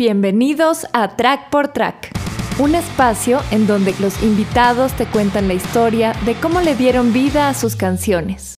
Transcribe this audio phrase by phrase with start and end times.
[0.00, 2.10] Bienvenidos a Track por Track,
[2.58, 7.50] un espacio en donde los invitados te cuentan la historia de cómo le dieron vida
[7.50, 8.54] a sus canciones.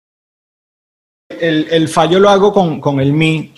[1.28, 3.52] El, fallo lo hago con, el mi.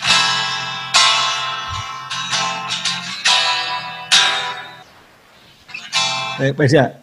[6.40, 7.02] Eh, pues ya.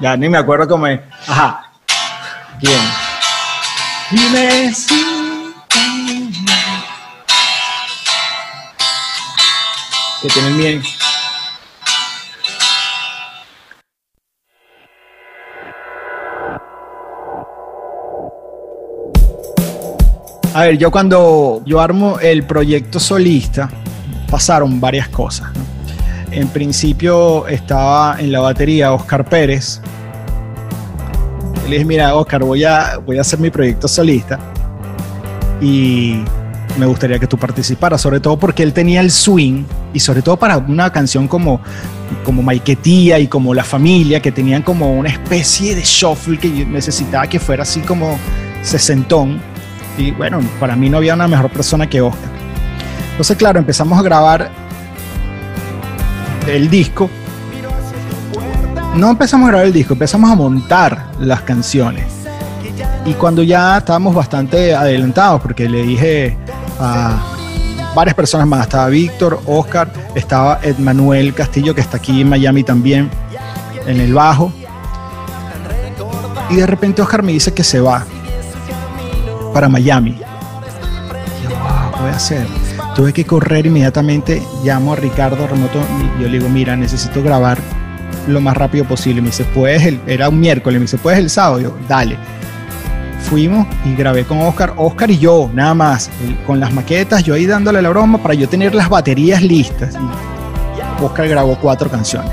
[0.00, 1.00] Ya ni me acuerdo cómo es.
[1.26, 1.72] Ajá.
[2.60, 3.07] Bien.
[4.10, 4.94] Dime si.
[10.22, 10.82] Que tienen bien.
[20.54, 23.68] A ver, yo cuando yo armo el proyecto solista,
[24.30, 25.50] pasaron varias cosas.
[26.30, 29.82] En principio estaba en la batería Oscar Pérez,
[31.68, 34.38] le dije, mira, Oscar, voy a, voy a hacer mi proyecto solista
[35.60, 36.22] y
[36.78, 40.36] me gustaría que tú participaras, sobre todo porque él tenía el swing y sobre todo
[40.36, 41.60] para una canción como,
[42.24, 47.26] como Maiquetía y como La Familia, que tenían como una especie de shuffle que necesitaba
[47.26, 48.18] que fuera así como
[48.62, 49.40] sesentón.
[49.98, 52.30] Y bueno, para mí no había una mejor persona que Oscar.
[53.10, 54.50] Entonces, claro, empezamos a grabar
[56.46, 57.10] el disco
[58.94, 62.04] no empezamos a grabar el disco, empezamos a montar las canciones.
[63.04, 66.36] Y cuando ya estábamos bastante adelantados, porque le dije
[66.78, 67.16] a
[67.94, 73.10] varias personas más, estaba Víctor, Oscar, estaba Edmanuel Castillo, que está aquí en Miami también,
[73.86, 74.52] en el bajo.
[76.50, 78.04] Y de repente Oscar me dice que se va
[79.52, 80.18] para Miami.
[81.42, 82.46] Yo, ¿qué voy a hacer?
[82.94, 87.58] Tuve que correr inmediatamente, llamo a Ricardo Remoto y yo le digo, mira, necesito grabar
[88.26, 89.20] lo más rápido posible.
[89.20, 91.60] Me dice, pues, el, era un miércoles, me dice, pues el sábado.
[91.60, 92.16] Yo, dale.
[93.20, 96.10] Fuimos y grabé con Oscar, Oscar y yo, nada más,
[96.46, 99.94] con las maquetas, yo ahí dándole la broma para yo tener las baterías listas.
[99.94, 102.30] Y Oscar grabó cuatro canciones,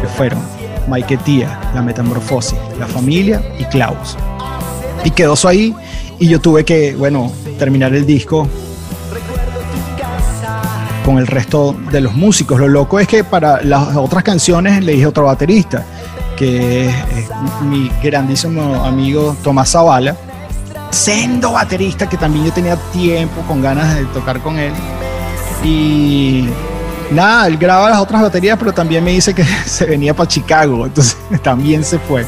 [0.00, 0.40] que fueron
[0.88, 4.16] Maiquetía, La Metamorfosis, La Familia y Klaus.
[5.04, 5.74] Y quedó eso ahí
[6.18, 8.48] y yo tuve que, bueno, terminar el disco
[11.06, 12.58] con el resto de los músicos.
[12.58, 15.84] Lo loco es que para las otras canciones le dije otro baterista,
[16.36, 16.94] que es,
[17.62, 20.16] mi grandísimo amigo Tomás Zavala,
[20.90, 24.72] sendo baterista que también yo tenía tiempo con ganas de tocar con él.
[25.62, 26.48] Y
[27.12, 30.86] nada, él graba las otras baterías, pero también me dice que se venía para Chicago,
[30.86, 32.26] entonces también se fue.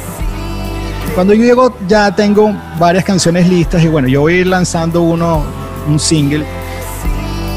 [1.16, 5.02] Cuando yo llego ya tengo varias canciones listas y bueno, yo voy a ir lanzando
[5.02, 5.42] uno,
[5.88, 6.46] un single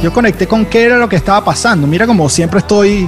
[0.02, 1.86] yo conecté con qué era lo que estaba pasando.
[1.88, 3.08] Mira como siempre estoy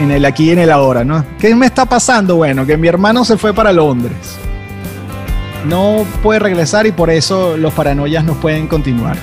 [0.00, 1.24] en, el aquí y en el ahora, ¿no?
[1.38, 2.36] ¿Qué me está pasando?
[2.36, 4.36] Bueno, que mi hermano se fue para Londres.
[5.66, 9.16] No puede regresar y por eso los paranoias no pueden continuar.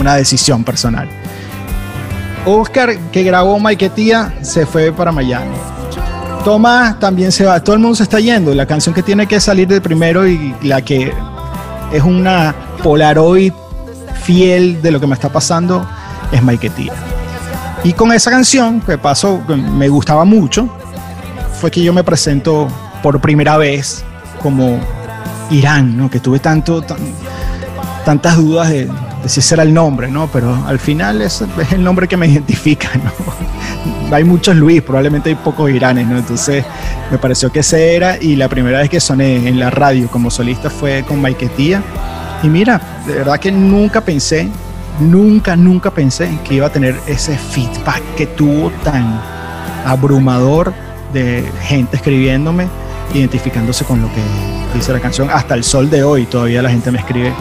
[0.00, 1.08] Una decisión personal.
[2.44, 5.54] Oscar, que grabó Maiquetía, se fue para Miami.
[6.44, 7.62] Tomás también se va.
[7.62, 8.52] Todo el mundo se está yendo.
[8.54, 11.12] La canción que tiene que salir de primero y la que
[11.92, 13.52] es una Polaroid
[14.24, 15.86] fiel de lo que me está pasando
[16.30, 16.92] es Maiquetía.
[17.84, 20.68] Y con esa canción, que pasó, me gustaba mucho,
[21.60, 22.68] fue que yo me presento
[23.02, 24.04] por primera vez
[24.40, 24.78] como
[25.50, 26.08] Irán, ¿no?
[26.08, 26.84] que tuve tanto,
[28.04, 28.88] tantas dudas de,
[29.26, 30.28] si ese era el nombre, ¿no?
[30.28, 32.88] pero al final es, es el nombre que me identifica.
[33.02, 34.14] ¿no?
[34.14, 36.18] hay muchos Luis, probablemente hay pocos Iranes, ¿no?
[36.18, 36.64] entonces
[37.10, 40.30] me pareció que ese era y la primera vez que soné en la radio como
[40.30, 41.82] solista fue con Maiquetía
[42.42, 44.48] y mira, de verdad que nunca pensé,
[45.00, 49.20] nunca, nunca pensé que iba a tener ese feedback que tuvo tan
[49.84, 50.72] abrumador
[51.12, 52.66] de gente escribiéndome,
[53.14, 54.22] identificándose con lo que
[54.74, 55.30] dice la canción.
[55.30, 57.32] Hasta el sol de hoy todavía la gente me escribe.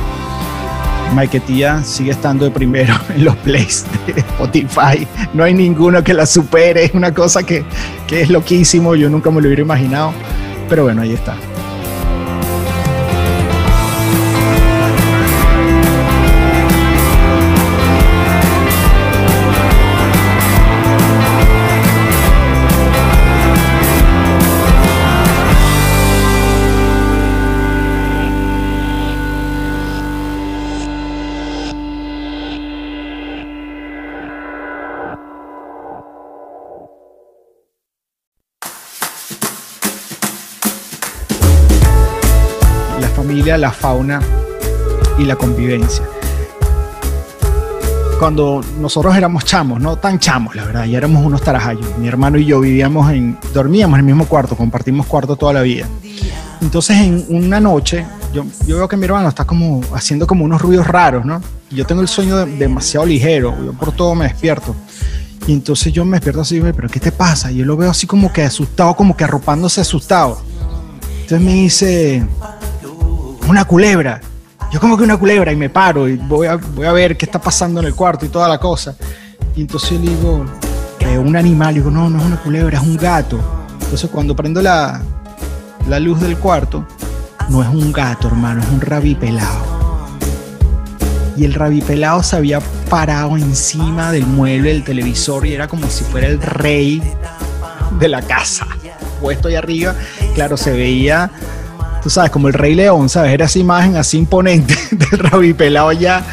[1.15, 5.07] Maiquetía sigue estando de primero en los plays de Spotify.
[5.33, 6.85] No hay ninguno que la supere.
[6.85, 7.65] Es una cosa que,
[8.07, 8.95] que es loquísimo.
[8.95, 10.13] Yo nunca me lo hubiera imaginado.
[10.69, 11.35] Pero bueno, ahí está.
[43.57, 44.21] La fauna
[45.17, 46.03] y la convivencia.
[48.19, 51.97] Cuando nosotros éramos chamos, no tan chamos, la verdad, ya éramos unos tarajayos.
[51.97, 55.61] Mi hermano y yo vivíamos en, dormíamos en el mismo cuarto, compartimos cuarto toda la
[55.61, 55.87] vida.
[56.61, 60.61] Entonces, en una noche, yo, yo veo que mi hermano está como haciendo como unos
[60.61, 61.41] ruidos raros, ¿no?
[61.71, 64.75] Yo tengo el sueño demasiado ligero, yo por todo me despierto.
[65.47, 67.51] Y entonces yo me despierto así, pero ¿qué te pasa?
[67.51, 70.39] Y yo lo veo así como que asustado, como que arropándose asustado.
[71.21, 72.23] Entonces me dice,
[73.51, 74.21] una culebra.
[74.71, 77.25] Yo como que una culebra y me paro y voy a, voy a ver qué
[77.25, 78.95] está pasando en el cuarto y toda la cosa.
[79.55, 80.45] Y entonces le digo,
[80.99, 83.39] eh, un animal, y digo, no, no es una culebra, es un gato.
[83.81, 85.01] Entonces cuando prendo la,
[85.89, 86.85] la luz del cuarto,
[87.49, 89.81] no es un gato, hermano, es un rabipelado
[91.37, 92.59] y el rabipelado se había
[92.89, 97.01] parado encima del mueble del televisor y era como si fuera el rey
[97.99, 98.67] de la casa,
[99.19, 99.95] puesto ahí arriba.
[100.35, 101.31] Claro, se veía,
[102.01, 103.33] tú sabes, como el rey león, ¿sabes?
[103.33, 106.23] Era esa imagen así imponente del rabipelado allá.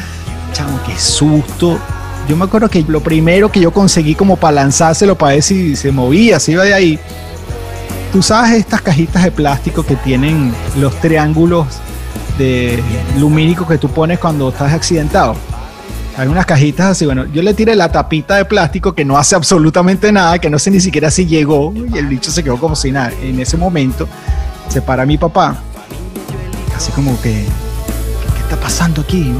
[0.53, 1.79] Chamo, qué susto.
[2.27, 5.75] Yo me acuerdo que lo primero que yo conseguí como para lanzárselo para ver si
[5.75, 6.99] se movía, se iba de ahí.
[8.11, 11.67] Tú sabes estas cajitas de plástico que tienen los triángulos
[12.37, 12.81] de
[13.17, 15.35] lumínico que tú pones cuando estás accidentado.
[16.17, 19.35] Hay unas cajitas así, bueno, yo le tiré la tapita de plástico que no hace
[19.35, 22.75] absolutamente nada, que no sé ni siquiera si llegó y el bicho se quedó como
[22.75, 23.11] si nada.
[23.21, 24.07] En ese momento
[24.69, 25.61] se para mi papá,
[26.75, 27.45] así como que,
[28.33, 29.33] ¿qué está pasando aquí?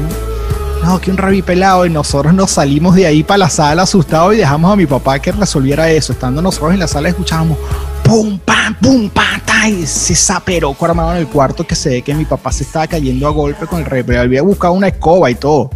[0.82, 4.34] No, que un rabi pelado y nosotros nos salimos de ahí para la sala asustados
[4.34, 6.14] y dejamos a mi papá que resolviera eso.
[6.14, 7.58] Estando nosotros en la sala escuchábamos
[8.02, 12.14] pum, pam, pum, pam, y se saperó armado en el cuarto que se ve que
[12.14, 15.34] mi papá se estaba cayendo a golpe con el pero había buscado una escoba y
[15.34, 15.70] todo.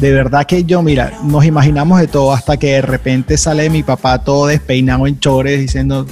[0.00, 3.82] De verdad que yo, mira, nos imaginamos de todo hasta que de repente sale mi
[3.82, 6.06] papá todo despeinado en chores diciendo,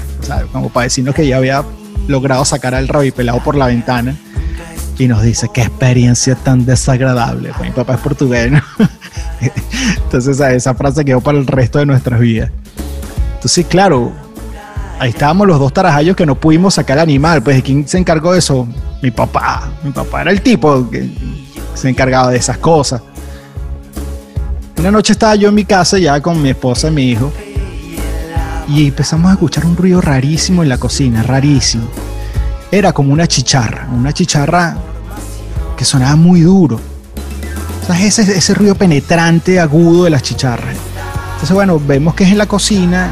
[0.53, 1.65] como para decirnos que ya había
[2.09, 4.17] logrado sacar al pelado por la ventana
[4.99, 7.53] y nos dice, qué experiencia tan desagradable.
[7.57, 8.53] Pues mi papá es portugués,
[10.05, 12.51] Entonces esa frase quedó para el resto de nuestras vidas.
[13.35, 14.13] Entonces, claro,
[14.99, 17.43] ahí estábamos los dos tarajayos que no pudimos sacar el animal.
[17.43, 18.67] Pues, ¿quién se encargó de eso?
[19.03, 19.71] Mi papá.
[19.83, 21.11] Mi papá era el tipo que
[21.75, 23.03] se encargaba de esas cosas.
[24.79, 27.33] Una noche estaba yo en mi casa ya con mi esposa y mi hijo.
[28.69, 31.89] Y empezamos a escuchar un ruido rarísimo en la cocina, rarísimo.
[32.71, 34.77] Era como una chicharra, una chicharra
[35.77, 36.81] que sonaba muy duro.
[37.87, 38.19] ¿Sabes?
[38.19, 40.77] Ese, ese ruido penetrante, agudo de las chicharras.
[41.35, 43.11] Entonces, bueno, vemos que es en la cocina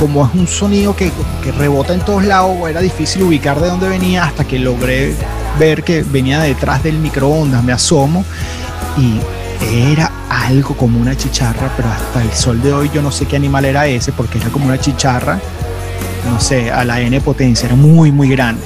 [0.00, 1.12] como es un sonido que,
[1.58, 5.14] rebota en todos lados, era difícil ubicar de dónde venía hasta que logré
[5.58, 7.62] ver que venía detrás del microondas.
[7.62, 8.24] Me asomo
[8.96, 9.20] y
[9.62, 13.36] era algo como una chicharra, pero hasta el sol de hoy yo no sé qué
[13.36, 15.38] animal era ese, porque era como una chicharra,
[16.30, 18.62] no sé, a la N potencia, era muy, muy grande,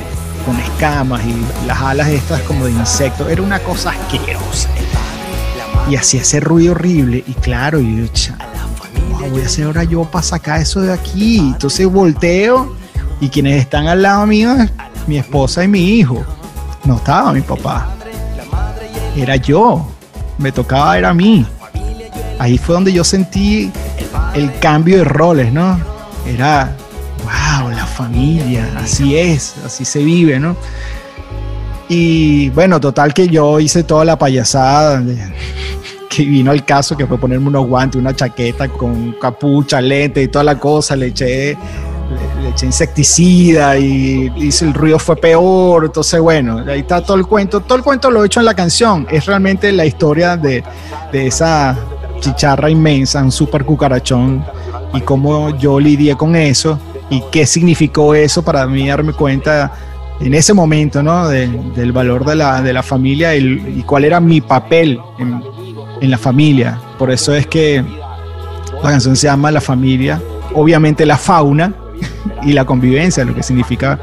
[0.46, 4.68] con escamas y las alas estas como de insecto, era una cosa asquerosa.
[5.88, 8.32] Y hacía ese ruido horrible, y claro, y yo,
[9.30, 11.38] voy a hacer ahora yo para sacar eso de aquí?
[11.38, 12.74] Entonces volteo
[13.20, 14.54] y quienes están al lado mío
[15.06, 16.24] mi esposa y mi hijo.
[16.84, 17.88] No estaba mi papá.
[19.16, 19.93] Era yo.
[20.38, 21.46] Me tocaba, era a mí.
[22.38, 23.70] Ahí fue donde yo sentí
[24.34, 25.78] el cambio de roles, ¿no?
[26.26, 26.76] Era,
[27.22, 30.56] wow, la familia, así es, así se vive, ¿no?
[31.88, 35.02] Y bueno, total que yo hice toda la payasada
[36.14, 40.28] que vino al caso, que fue ponerme unos guantes, una chaqueta con capucha, lente y
[40.28, 41.56] toda la cosa, le eché,
[42.44, 47.26] le, eché insecticida y, hice el ruido fue peor, entonces bueno, ahí está todo el
[47.26, 50.62] cuento, todo el cuento lo he hecho en la canción, es realmente la historia de,
[51.12, 51.76] de esa
[52.20, 54.44] chicharra inmensa, un super cucarachón
[54.92, 56.78] y cómo yo lidié con eso
[57.10, 59.72] y qué significó eso para mí darme cuenta
[60.20, 61.28] en ese momento, ¿no?
[61.28, 65.42] del valor de la, de la familia y, y, cuál era mi papel en,
[66.00, 66.78] en la familia.
[66.98, 67.84] Por eso es que
[68.82, 70.22] la canción se llama La familia.
[70.54, 71.74] Obviamente la fauna
[72.42, 73.98] y la convivencia, lo que significa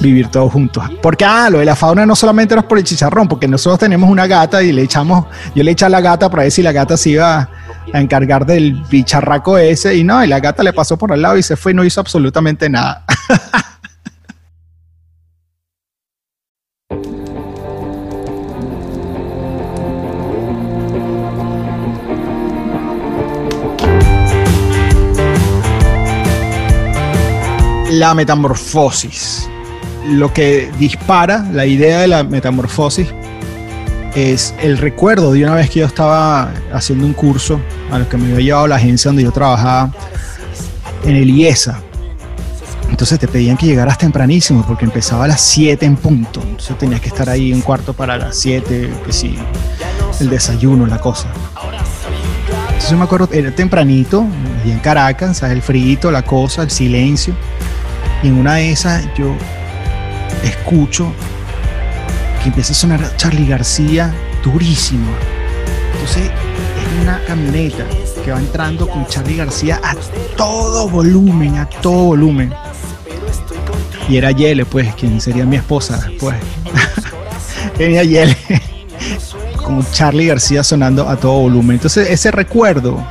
[0.00, 0.84] vivir todos juntos.
[1.00, 4.10] Porque, ah, lo de la fauna no solamente era por el chicharrón, porque nosotros tenemos
[4.10, 6.72] una gata y le echamos, yo le eché a la gata para ver si la
[6.72, 7.48] gata se iba
[7.92, 11.36] a encargar del bicharraco ese y no, y la gata le pasó por al lado
[11.36, 13.04] y se fue y no hizo absolutamente nada.
[27.92, 29.48] la metamorfosis.
[30.08, 33.08] Lo que dispara la idea de la metamorfosis
[34.14, 38.16] es el recuerdo de una vez que yo estaba haciendo un curso a lo que
[38.16, 39.92] me había llevado la agencia donde yo trabajaba
[41.04, 41.80] en el IESA.
[42.88, 46.40] Entonces te pedían que llegaras tempranísimo porque empezaba a las 7 en punto.
[46.42, 49.36] Entonces tenías que estar ahí un cuarto para las 7, que sí,
[50.20, 51.28] el desayuno, la cosa.
[52.66, 54.26] Entonces yo me acuerdo, era tempranito,
[54.64, 55.56] y en Caracas, ¿sabes?
[55.56, 57.34] el frío, la cosa, el silencio.
[58.22, 59.34] Y en una de esas yo
[60.44, 61.12] escucho
[62.42, 64.14] que empieza a sonar Charlie García
[64.44, 65.10] durísimo.
[65.92, 67.84] Entonces es una camioneta
[68.24, 69.94] que va entrando con Charlie García a
[70.36, 72.52] todo volumen, a todo volumen.
[74.08, 76.36] Y era Yele, pues, quien sería mi esposa después.
[77.76, 78.36] Tenía Yele
[79.56, 81.76] con Charlie García sonando a todo volumen.
[81.76, 83.04] Entonces ese recuerdo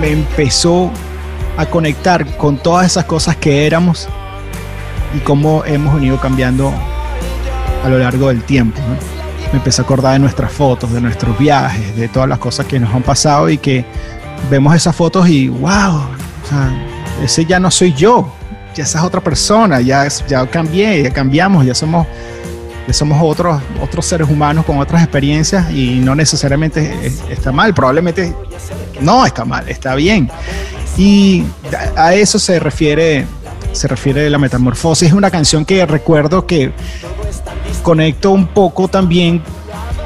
[0.00, 0.90] me empezó
[1.60, 4.08] a conectar con todas esas cosas que éramos
[5.14, 6.72] y cómo hemos venido cambiando
[7.84, 8.80] a lo largo del tiempo.
[9.52, 12.78] Me empecé a acordar de nuestras fotos, de nuestros viajes, de todas las cosas que
[12.78, 13.84] nos han pasado y que
[14.48, 16.02] vemos esas fotos y wow,
[17.22, 18.32] ese ya no soy yo,
[18.74, 22.06] ya esa es otra persona, ya, ya cambié, ya cambiamos, ya somos,
[22.86, 28.34] ya somos otros, otros seres humanos con otras experiencias y no necesariamente está mal, probablemente
[29.00, 30.30] no está mal, está bien.
[30.96, 31.44] Y
[31.96, 33.26] a eso se refiere,
[33.72, 35.08] se refiere la metamorfosis.
[35.08, 36.72] Es una canción que recuerdo que
[37.82, 39.42] conecto un poco también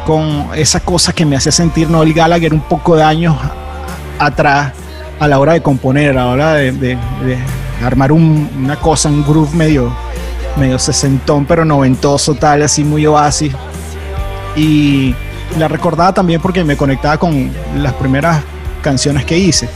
[0.06, 3.36] con esa cosa que me hace sentir Noel Gallagher un poco de años
[4.18, 4.72] atrás
[5.18, 6.98] a la hora de componer, a la hora de,
[7.82, 9.92] armar una cosa, un groove medio,
[10.56, 13.52] medio sesentón, pero noventoso, tal, así muy oasis.
[14.56, 15.14] Y
[15.58, 18.42] la recordaba también porque me conectaba con las primeras
[18.82, 19.68] canciones que hice.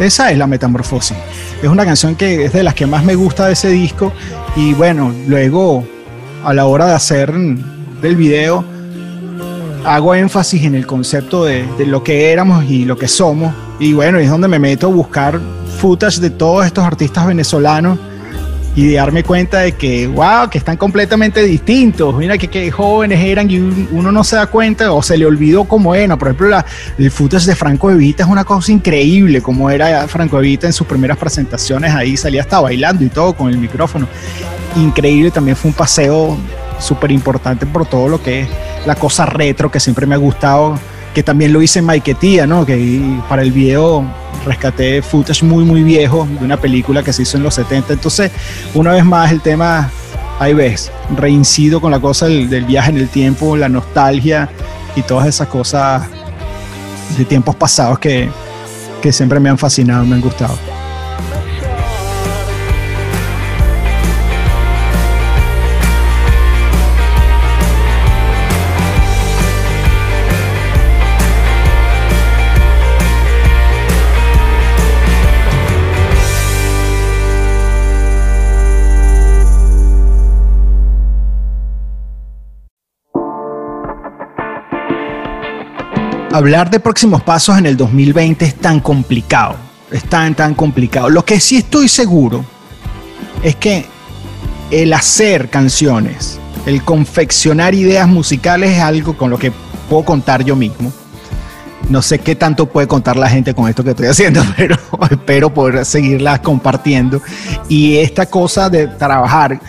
[0.00, 1.16] Esa es la metamorfosis.
[1.62, 4.12] Es una canción que es de las que más me gusta de ese disco.
[4.56, 5.84] Y bueno, luego
[6.42, 8.64] a la hora de hacer del video,
[9.84, 13.54] hago énfasis en el concepto de, de, lo que éramos y lo que somos.
[13.78, 15.38] Y bueno, es donde me meto a buscar
[15.78, 17.98] footage de todos estos artistas venezolanos
[18.80, 22.14] y de darme cuenta de que, wow, que están completamente distintos.
[22.14, 25.94] Mira que, jóvenes eran y uno no se da cuenta o se le olvidó cómo
[25.94, 26.18] eran.
[26.18, 26.64] Por ejemplo, la,
[26.96, 30.86] el footage de Franco Evita es una cosa increíble, como era Franco Evita en sus
[30.86, 31.94] primeras presentaciones.
[31.94, 34.08] Ahí salía hasta bailando y todo con el micrófono.
[34.76, 36.38] Increíble, también fue un paseo
[36.78, 38.48] súper importante por todo lo que es
[38.86, 40.78] la cosa retro que siempre me ha gustado
[41.14, 42.64] que también lo hice en Maiquetía, ¿no?
[42.64, 44.04] Que para el video
[44.46, 47.92] rescaté footage muy, muy viejo de una película que se hizo en los 70.
[47.92, 48.30] Entonces,
[48.74, 49.90] una vez más, el tema,
[50.38, 54.48] ahí ves, reincido con la cosa del, del viaje en el tiempo, la nostalgia
[54.96, 56.02] y todas esas cosas
[57.16, 58.28] de tiempos pasados que,
[59.02, 60.79] que siempre me han fascinado, me han gustado.
[86.40, 89.56] Hablar de próximos pasos en el 2020 es tan complicado.
[89.90, 91.10] Es tan, tan complicado.
[91.10, 92.44] Lo que sí estoy seguro
[93.42, 93.84] es que
[94.70, 99.52] el hacer canciones, el confeccionar ideas musicales es algo con lo que
[99.88, 100.90] puedo contar yo mismo.
[101.90, 104.76] No sé qué tanto puede contar la gente con esto que estoy haciendo, pero
[105.10, 107.20] espero poder seguirlas compartiendo.
[107.68, 109.60] Y esta cosa de trabajar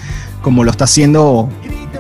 [0.41, 1.49] como lo está haciendo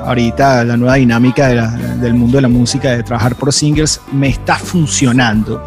[0.05, 4.55] ahorita la nueva dinámica del mundo de la música, de trabajar por singles, me está
[4.55, 5.61] funcionando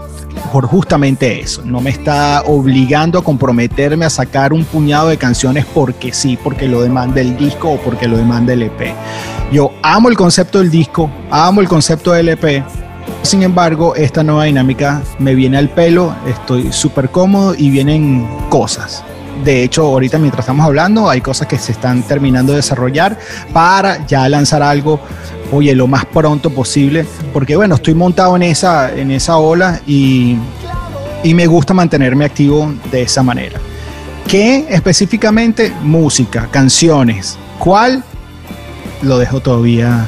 [0.52, 1.62] por justamente eso.
[1.64, 6.68] No me está obligando a comprometerme a sacar un puñado de canciones porque sí, porque
[6.68, 8.94] lo demanda el disco o porque lo demanda el EP.
[9.52, 12.64] Yo amo el concepto del disco, amo el concepto del EP.
[13.22, 19.04] Sin embargo, esta nueva dinámica me viene al pelo, estoy súper cómodo y vienen cosas
[19.42, 23.18] de hecho, ahorita mientras estamos hablando, hay cosas que se están terminando de desarrollar
[23.52, 25.00] para ya lanzar algo,
[25.50, 30.36] oye, lo más pronto posible, porque bueno, estoy montado en esa, en esa ola y,
[31.22, 33.58] y me gusta mantenerme activo de esa manera.
[34.28, 35.72] ¿Qué específicamente?
[35.82, 37.38] Música, canciones.
[37.58, 38.02] ¿Cuál?
[39.02, 40.06] Lo dejo todavía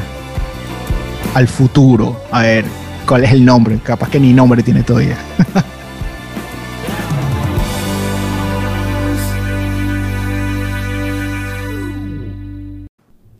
[1.34, 2.20] al futuro.
[2.30, 2.64] A ver,
[3.06, 3.78] ¿cuál es el nombre?
[3.82, 5.18] Capaz que ni nombre tiene todavía.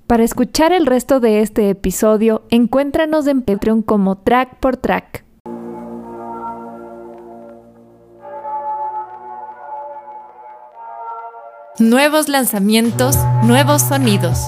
[0.07, 5.25] Para escuchar el resto de este episodio, encuéntranos en Patreon como Track por Track.
[11.81, 14.39] Nuevos lanzamientos, nuevos sonidos.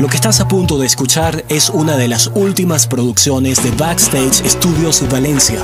[0.00, 4.44] Lo que estás a punto de escuchar es una de las últimas producciones de Backstage
[4.44, 5.62] Studios Valencia.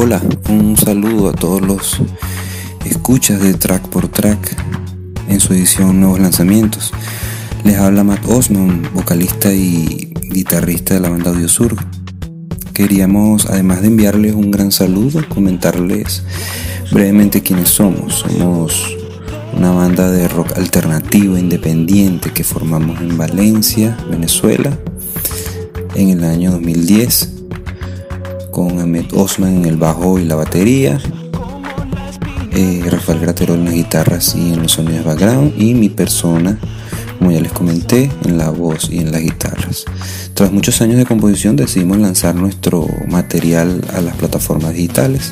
[0.00, 1.98] Hola, un saludo a todos los
[2.84, 4.56] escuchas de Track por Track
[5.28, 6.92] en su edición Nuevos Lanzamientos.
[7.64, 11.74] Les habla Matt Osman, vocalista y guitarrista de la banda Audio Sur.
[12.72, 16.22] Queríamos, además de enviarles un gran saludo, comentarles
[16.92, 18.20] brevemente quiénes somos.
[18.20, 18.96] Somos
[19.52, 24.78] una banda de rock alternativo independiente que formamos en Valencia, Venezuela,
[25.96, 27.37] en el año 2010,
[28.58, 30.98] con Ahmed Osman en el bajo y la batería,
[32.50, 36.58] eh, Rafael Gratero en las guitarras y en los sonidos de background, y mi persona,
[37.20, 39.84] como ya les comenté, en la voz y en las guitarras.
[40.34, 45.30] Tras muchos años de composición decidimos lanzar nuestro material a las plataformas digitales.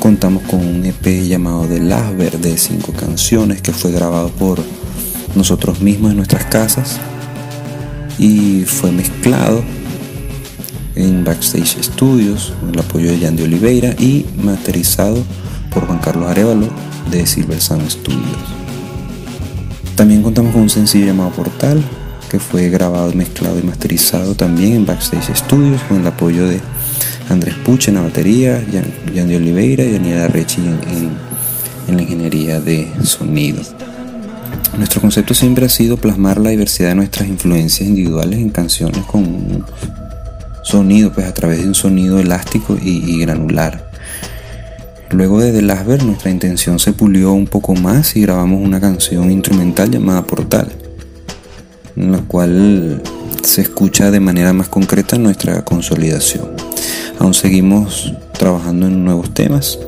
[0.00, 4.58] Contamos con un EP llamado The Last de cinco canciones que fue grabado por
[5.36, 6.98] nosotros mismos en nuestras casas.
[8.18, 9.62] Y fue mezclado
[10.96, 15.22] en Backstage Studios con el apoyo de Yandy Oliveira y masterizado
[15.70, 16.68] por Juan Carlos Arevalo
[17.10, 18.38] de Silver Sound Studios.
[19.94, 21.82] También contamos con un sencillo llamado Portal
[22.30, 26.60] que fue grabado, mezclado y masterizado también en Backstage Studios con el apoyo de
[27.28, 28.64] Andrés Puche en la batería,
[29.14, 33.62] Jan, de Oliveira y Daniela Rechi en, la ingeniería de sonido.
[34.76, 39.64] Nuestro concepto siempre ha sido plasmar la diversidad de nuestras influencias individuales en canciones con
[40.66, 43.88] sonido, pues a través de un sonido elástico y, granular.
[45.10, 49.30] Luego de The Last nuestra intención se pulió un poco más y grabamos una canción
[49.30, 50.72] instrumental llamada Portal,
[51.94, 53.00] en la cual
[53.44, 56.50] se escucha de manera más concreta nuestra consolidación.
[57.20, 59.78] Aún seguimos trabajando en nuevos temas.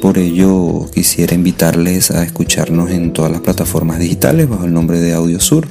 [0.00, 5.14] Por ello quisiera invitarles a escucharnos en todas las plataformas digitales bajo el nombre de
[5.14, 5.66] Audiosur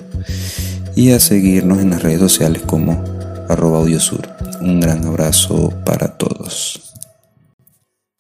[0.94, 3.15] y a seguirnos en las redes sociales como
[3.50, 4.28] arroba Audiosur.
[4.62, 6.82] Un gran abrazo para todos.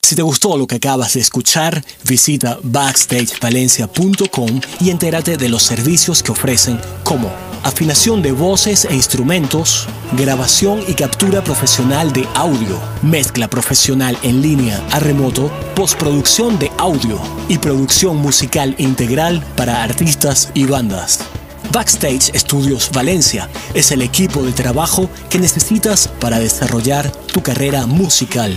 [0.01, 6.21] Si te gustó lo que acabas de escuchar, visita backstagevalencia.com y entérate de los servicios
[6.21, 7.31] que ofrecen como
[7.63, 14.79] afinación de voces e instrumentos, grabación y captura profesional de audio, mezcla profesional en línea
[14.91, 21.21] a remoto, postproducción de audio y producción musical integral para artistas y bandas.
[21.75, 28.55] Backstage Studios Valencia es el equipo de trabajo que necesitas para desarrollar tu carrera musical.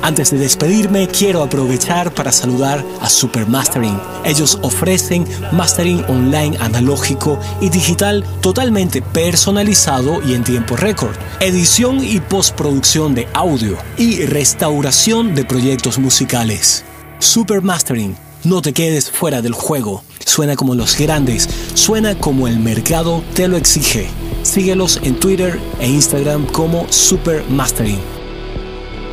[0.00, 4.00] Antes de despedirme, quiero aprovechar para saludar a Super Mastering.
[4.24, 12.20] Ellos ofrecen mastering online analógico y digital totalmente personalizado y en tiempo récord, edición y
[12.20, 16.86] postproducción de audio y restauración de proyectos musicales.
[17.18, 20.02] Super Mastering, no te quedes fuera del juego.
[20.24, 24.08] Suena como los grandes, suena como el mercado te lo exige.
[24.42, 28.20] Síguelos en Twitter e Instagram como Super Mastering.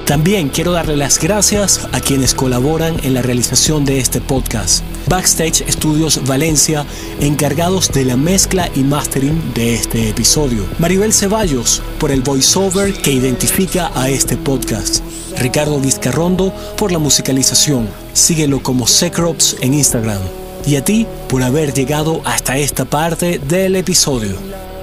[0.07, 4.81] También quiero darle las gracias a quienes colaboran en la realización de este podcast.
[5.09, 6.85] Backstage Studios Valencia,
[7.19, 10.65] encargados de la mezcla y mastering de este episodio.
[10.79, 15.03] Maribel Ceballos, por el voiceover que identifica a este podcast.
[15.39, 18.06] Ricardo Vizcarrondo, por la musicalización.
[18.17, 20.19] Síguelo como Secrops en Instagram.
[20.65, 24.35] Y a ti por haber llegado hasta esta parte del episodio.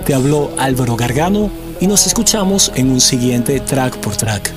[0.06, 4.52] Te habló Álvaro Gargano y nos escuchamos en un siguiente track por track.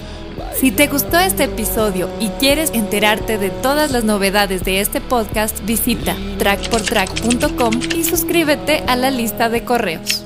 [0.59, 5.65] Si te gustó este episodio y quieres enterarte de todas las novedades de este podcast,
[5.65, 10.23] visita trackportrack.com y suscríbete a la lista de correos.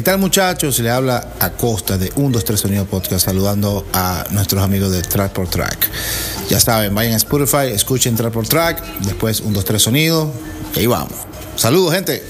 [0.00, 0.78] ¿Qué tal muchachos?
[0.78, 5.02] Le habla a Costa de 1, 2, 3 Sonido Podcast saludando a nuestros amigos de
[5.02, 5.90] Track por Track.
[6.48, 10.32] Ya saben, vayan a Spotify, escuchen Track por Track, después 1, 2, 3 Sonido
[10.74, 11.12] y ahí vamos.
[11.54, 12.24] Saludos gente.